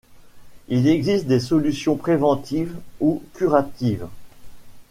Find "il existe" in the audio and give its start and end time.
0.67-1.27